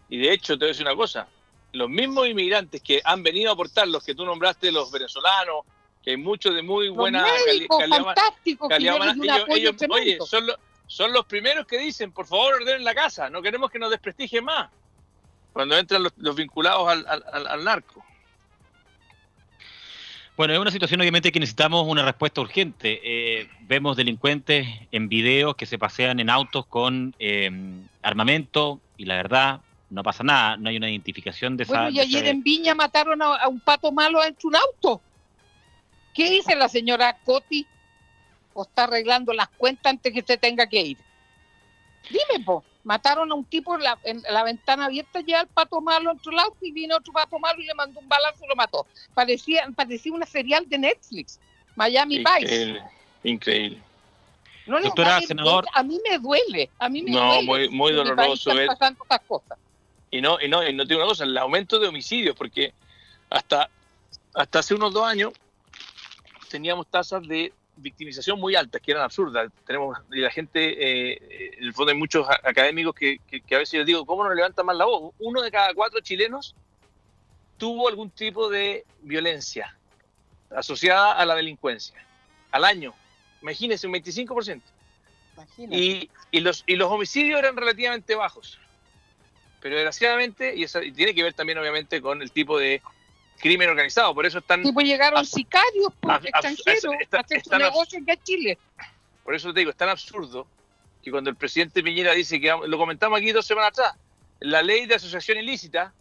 [0.08, 1.26] Y de hecho, te voy a decir una cosa,
[1.72, 5.64] los mismos inmigrantes que han venido a aportar, los que tú nombraste, los venezolanos,
[6.02, 7.66] que hay muchos de muy buena calidad,
[9.48, 10.46] ellos, oye, son,
[10.86, 14.44] son los primeros que dicen, por favor, ordenen la casa, no queremos que nos desprestigien
[14.44, 14.70] más,
[15.54, 18.04] cuando entran los, vinculados al, narco.
[20.36, 23.00] Bueno, es una situación obviamente que necesitamos una respuesta urgente.
[23.04, 27.50] Eh, vemos delincuentes en videos que se pasean en autos con eh,
[28.02, 31.82] armamento y la verdad no pasa nada, no hay una identificación de esa...
[31.82, 35.00] Bueno, y ayer en Viña mataron a, un pato malo en un auto.
[36.12, 37.64] ¿Qué dice la señora Coti?
[38.54, 40.98] ¿O está arreglando las cuentas antes que se tenga que ir?
[42.10, 42.64] Dime, po.
[42.84, 46.58] Mataron a un tipo en la, ventana abierta ya el pato malo en el auto
[46.60, 48.86] y vino otro pato malo y le mandó un balazo y lo mató.
[49.14, 51.40] Parecía, parecía una serial de Netflix,
[51.74, 52.82] Miami Vice.
[53.22, 53.82] Increíble.
[54.66, 55.66] No Doctora, senador.
[55.72, 56.70] A mí me duele.
[56.78, 58.50] A mí me no, muy, muy doloroso
[59.26, 59.58] cosas.
[60.10, 62.72] Y no, y no, y no tengo una cosa, el aumento de homicidios, porque
[63.30, 63.68] hasta,
[64.34, 65.32] hasta hace unos dos años
[66.48, 69.50] teníamos tasas de victimización muy altas, que eran absurdas.
[69.66, 73.74] Tenemos, y la gente, eh, en el fondo hay muchos académicos que, que, a veces
[73.78, 75.12] les digo, ¿cómo no levanta más la voz?
[75.18, 76.54] Uno de cada cuatro chilenos
[77.56, 79.76] tuvo algún tipo de violencia
[80.50, 82.04] asociada a la delincuencia
[82.50, 82.94] al año.
[83.42, 84.62] Imagínense, un 25%.
[85.70, 88.58] Y, y, los, y los homicidios eran relativamente bajos.
[89.60, 92.80] Pero desgraciadamente, y, eso, tiene que ver también obviamente con el tipo de
[93.38, 94.62] crimen organizado, por eso están...
[94.62, 98.58] Tipo llegaron sicarios por pues, extranjeros a hacer su negocio en Chile.
[99.22, 100.46] Por eso te digo, es tan absurdo
[101.02, 103.94] que cuando el presidente Piñera dice que, lo comentamos aquí dos semanas atrás,
[104.40, 105.92] la ley de asociación ilícita,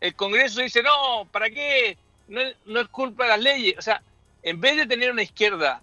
[0.00, 1.96] el Congreso dice, no, ¿para qué?
[2.28, 3.78] No, no es culpa de las leyes.
[3.78, 4.02] O sea,
[4.42, 5.80] en vez de tener una izquierda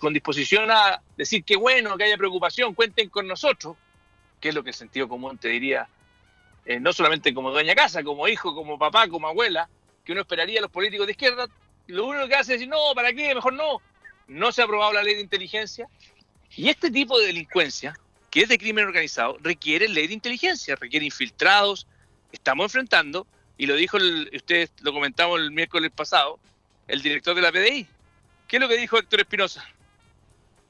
[0.00, 3.76] con disposición a decir que bueno, que haya preocupación, cuenten con nosotros,
[4.40, 5.88] que es lo que el sentido común te diría
[6.66, 9.68] eh, no solamente como dueña casa, como hijo, como papá, como abuela,
[10.08, 11.46] que uno esperaría a los políticos de izquierda,
[11.86, 13.34] lo único que hace es decir, no, ¿para qué?
[13.34, 13.82] Mejor no.
[14.26, 15.86] No se ha aprobado la ley de inteligencia.
[16.56, 17.94] Y este tipo de delincuencia,
[18.30, 21.86] que es de crimen organizado, requiere ley de inteligencia, requiere infiltrados.
[22.32, 23.26] Estamos enfrentando,
[23.58, 23.98] y lo dijo,
[24.32, 26.38] ustedes lo comentamos el miércoles pasado,
[26.86, 27.86] el director de la PDI.
[28.46, 29.62] ¿Qué es lo que dijo Héctor Espinosa?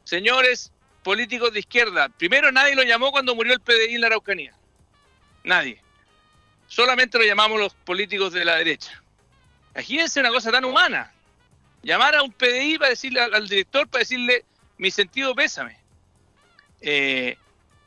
[0.03, 0.73] Señores
[1.05, 4.53] políticos de izquierda, primero nadie lo llamó cuando murió el PDI en la Araucanía.
[5.45, 5.81] Nadie
[6.67, 9.03] solamente lo llamamos los políticos de la derecha.
[9.79, 11.13] Imagínense una cosa tan humana.
[11.85, 14.45] Llamar a un PDI para decirle al, director, para decirle
[14.77, 15.79] mi sentido pésame.
[16.81, 17.37] Eh,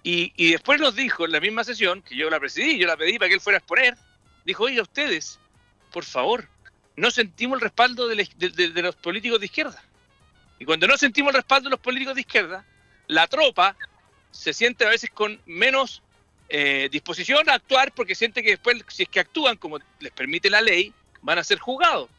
[0.01, 3.19] y, después nos dijo en la misma sesión, que yo la presidí, yo la pedí
[3.19, 3.97] para que él fuera a exponer,
[4.45, 5.38] dijo, oiga, ustedes,
[5.91, 6.47] por favor,
[6.95, 8.15] no sentimos el respaldo de,
[8.82, 9.84] los políticos de izquierda.
[10.60, 12.65] Y cuando no sentimos el respaldo de los políticos de izquierda,
[13.08, 13.75] la tropa
[14.32, 16.01] se siente a veces con menos
[16.47, 20.49] eh, disposición a actuar porque siente que después, si es que actúan como les permite
[20.49, 22.10] la ley, van a ser juzgados.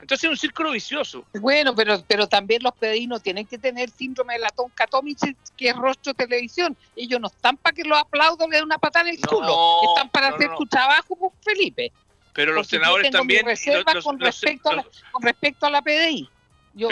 [0.00, 1.24] Entonces es un círculo vicioso.
[1.34, 5.76] Bueno, pero, pero también los pedinos tienen que tener síndrome de latón catómice, que es
[5.76, 6.76] rostro de televisión.
[6.94, 9.56] Ellos no están para que los aplaudan le den una patada en el culo.
[9.88, 11.92] Están para hacer su trabajo, pues, Felipe.
[12.34, 13.46] Pero los senadores también.
[13.46, 16.28] Los, con, respecto a la, con respecto a la PDI.
[16.74, 16.88] Yo,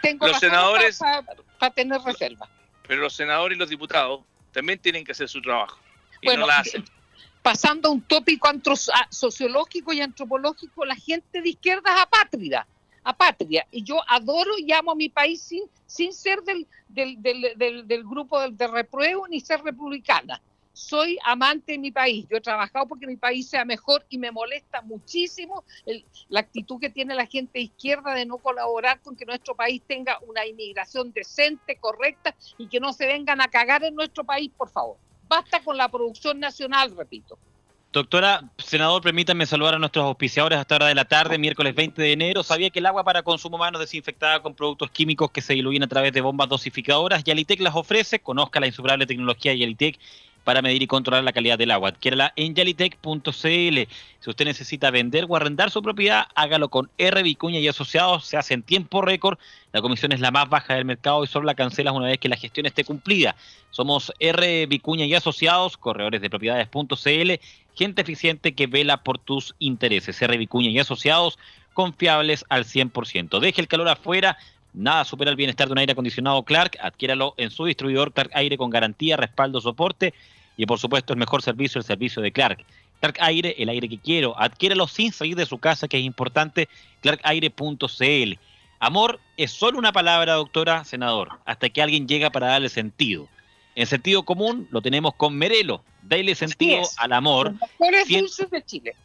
[0.00, 1.00] tengo los senadores.
[1.58, 2.48] Para tener reserva.
[2.86, 4.20] Pero los senadores y los diputados
[4.52, 5.78] también tienen que hacer su trabajo
[6.24, 6.46] bueno,
[7.44, 8.48] Pasando a un tópico
[9.10, 12.66] sociológico y antropológico, la gente de izquierda es apátrida,
[13.02, 13.66] apátrida.
[13.70, 18.04] Y yo adoro y amo a mi país sin, sin ser del, del, del, del,
[18.04, 20.40] grupo de repruebo ni ser republicana.
[20.72, 22.24] Soy amante de mi país.
[22.30, 25.64] Yo he trabajado porque mi país sea mejor y me molesta muchísimo
[26.30, 29.82] la actitud que tiene la gente de izquierda de no colaborar con que nuestro país
[29.86, 34.50] tenga una inmigración decente, correcta y que no se vengan a cagar en nuestro país,
[34.56, 34.96] por favor.
[35.28, 37.38] Basta con la producción nacional, repito.
[37.94, 42.12] Doctora, senador, permítanme saludar a nuestros auspiciadores hasta hora de la tarde, miércoles 20 de
[42.12, 42.42] enero.
[42.42, 45.86] Sabía que el agua para consumo humano desinfectada con productos químicos que se diluyen a
[45.86, 48.18] través de bombas dosificadoras, Yalitec las ofrece.
[48.18, 50.00] Conozca la insuperable tecnología Yalitec
[50.44, 51.88] para medir y controlar la calidad del agua.
[51.88, 53.30] Adquiérala en yalitec.cl.
[53.32, 57.22] Si usted necesita vender o arrendar su propiedad, hágalo con R.
[57.22, 58.26] Vicuña y Asociados.
[58.26, 59.38] Se hace en tiempo récord.
[59.72, 62.28] La comisión es la más baja del mercado y solo la cancelas una vez que
[62.28, 63.34] la gestión esté cumplida.
[63.70, 64.66] Somos R.
[64.66, 67.32] Vicuña y Asociados, corredores de propiedades.cl,
[67.74, 70.20] gente eficiente que vela por tus intereses.
[70.22, 70.36] R.
[70.36, 71.38] Vicuña y Asociados,
[71.72, 73.40] confiables al 100%.
[73.40, 74.38] Deje el calor afuera
[74.74, 76.76] Nada supera el bienestar de un aire acondicionado Clark.
[76.82, 80.12] Adquiéralo en su distribuidor Clark Aire con garantía, respaldo, soporte
[80.56, 82.64] y por supuesto el mejor servicio, el servicio de Clark.
[83.00, 84.38] Clark Aire, el aire que quiero.
[84.38, 86.68] Adquiéralo sin salir de su casa, que es importante.
[87.02, 88.38] clarkaire.cl.
[88.80, 93.28] Amor es solo una palabra, doctora senador, hasta que alguien llega para darle sentido.
[93.76, 95.82] En sentido común lo tenemos con Merelo.
[96.02, 97.54] Dale sentido al amor.
[97.78, 98.96] Los dulces de Chile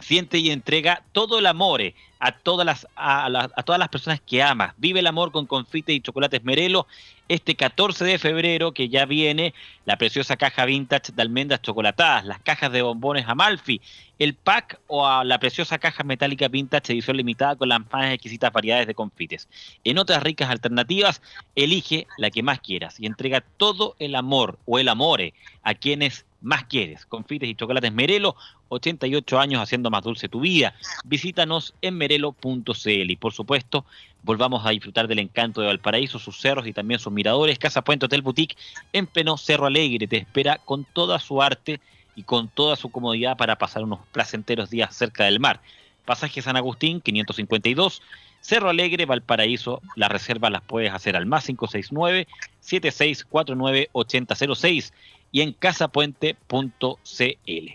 [0.00, 1.82] siente y entrega todo el amor
[2.18, 4.74] a todas las, a, todas las personas que ama.
[4.78, 6.86] Vive el amor con confite y chocolates Merelo.
[7.28, 9.52] Este 14 de febrero, que ya viene,
[9.84, 13.80] la preciosa caja vintage de almendras chocolatadas, las cajas de bombones Amalfi,
[14.20, 18.52] el pack o a la preciosa caja metálica vintage edición limitada con las más exquisitas
[18.52, 19.48] variedades de confites.
[19.82, 21.20] En otras ricas alternativas,
[21.56, 25.34] elige la que más quieras y entrega todo el amor o el amore
[25.64, 27.04] a quienes más quieres.
[27.06, 28.36] Confites y chocolates Merelo,
[28.68, 30.74] 88 años haciendo más dulce tu vida.
[31.04, 33.84] Visítanos en merelo.cl y por supuesto
[34.22, 37.58] volvamos a disfrutar del encanto de Valparaíso, sus cerros y también sus miradores.
[37.58, 38.56] Casa Puente Hotel Boutique
[38.92, 41.80] en pleno Cerro Alegre te espera con toda su arte
[42.14, 45.60] y con toda su comodidad para pasar unos placenteros días cerca del mar.
[46.04, 48.02] Pasaje San Agustín 552.
[48.40, 52.28] Cerro Alegre, Valparaíso, las reservas las puedes hacer al más 569
[52.60, 54.92] 7649 8006
[55.36, 57.68] y en casapuente.cl.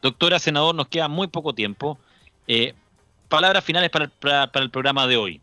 [0.00, 1.98] Doctora senador, nos queda muy poco tiempo.
[2.46, 2.74] Eh,
[3.28, 4.08] palabras finales para
[4.54, 5.40] el, programa de hoy.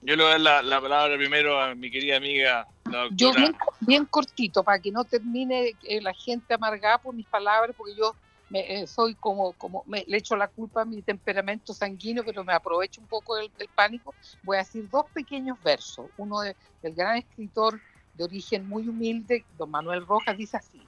[0.00, 3.14] Yo le voy a dar la, palabra primero a mi querida amiga, la doctora.
[3.14, 3.32] Yo
[3.80, 8.16] bien, cortito, para que no termine eh, la gente amargada por mis palabras, porque yo
[8.48, 12.42] me, eh, soy como, como me, le echo la culpa a mi temperamento sanguíneo, pero
[12.42, 14.14] me aprovecho un poco del, pánico.
[14.44, 16.06] Voy a decir dos pequeños versos.
[16.16, 16.54] Uno del
[16.94, 17.78] gran escritor
[18.14, 20.80] de origen muy humilde, don Manuel Rojas, dice así,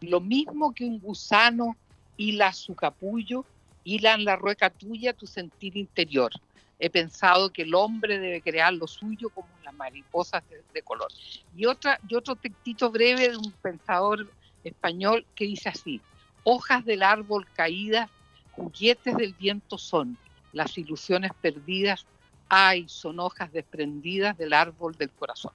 [0.00, 1.76] lo mismo que un gusano
[2.16, 3.44] hila su capullo,
[3.84, 6.32] hila en la rueca tuya tu sentir interior.
[6.78, 10.42] He pensado que el hombre debe crear lo suyo como las mariposas
[10.74, 11.08] de, color.
[11.56, 14.28] Y, otra, y otro textito breve de un pensador
[14.64, 16.00] español que dice así,
[16.42, 18.10] hojas del árbol caídas,
[18.52, 20.18] juguetes del viento son,
[20.52, 22.04] las ilusiones perdidas,
[22.48, 25.52] ay, son hojas desprendidas del árbol del corazón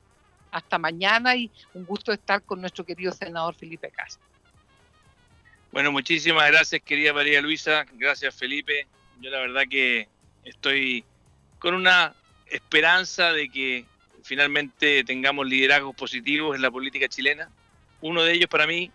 [0.57, 4.23] hasta mañana y un gusto estar con nuestro querido senador Felipe Castro.
[5.71, 8.87] Bueno, muchísimas gracias querida María Luisa, gracias Felipe.
[9.19, 10.07] Yo la verdad que
[10.43, 11.03] estoy
[11.59, 12.13] con una
[12.47, 13.85] esperanza de que
[14.23, 17.49] finalmente tengamos liderazgos positivos en la política chilena.
[18.01, 18.91] Uno de ellos para mí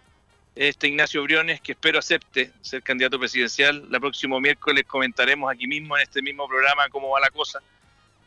[0.54, 3.86] es este Ignacio Briones, que espero acepte ser candidato presidencial.
[3.90, 7.60] La próximo miércoles comentaremos aquí mismo, en este mismo programa, cómo va la cosa.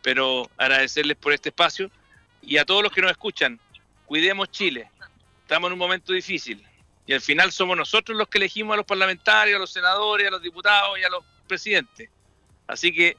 [0.01, 1.91] Pero agradecerles por este espacio
[2.45, 3.59] y a todos los que nos escuchan,
[4.05, 4.89] cuidemos Chile.
[5.41, 6.65] Estamos en un momento difícil
[7.07, 10.31] y al final somos nosotros los que elegimos a los parlamentarios, a los senadores, a
[10.31, 12.09] los diputados y a los presidentes.
[12.67, 13.17] Así que,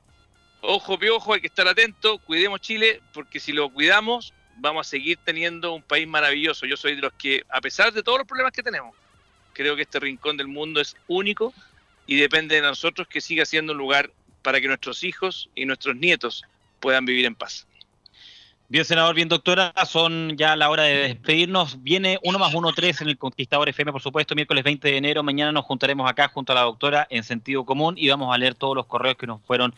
[0.60, 5.18] ojo piojo, hay que estar atento, cuidemos Chile, porque si lo cuidamos, vamos a seguir
[5.24, 6.66] teniendo un país maravilloso.
[6.66, 8.94] Yo soy de los que, a pesar de todos los problemas que tenemos,
[9.52, 11.54] creo que este rincón del mundo es único
[12.06, 14.10] y depende de nosotros que siga siendo un lugar
[14.42, 16.44] para que nuestros hijos y nuestros nietos
[16.80, 17.65] puedan vivir en paz.
[18.68, 21.82] Bien, senador, bien, doctora, son ya la hora de despedirnos.
[21.84, 25.22] Viene uno más uno tres en el Conquistador FM, por supuesto, miércoles 20 de enero.
[25.22, 28.56] Mañana nos juntaremos acá junto a la doctora en sentido común y vamos a leer
[28.56, 29.72] todos los correos que nos fueron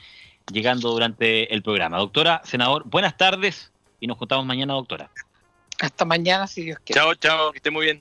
[0.50, 1.98] llegando durante el programa.
[1.98, 5.10] Doctora, senador, buenas tardes y nos juntamos mañana, doctora.
[5.80, 6.98] Hasta mañana, si Dios quiere.
[6.98, 8.00] Chao, chao, que esté muy bien.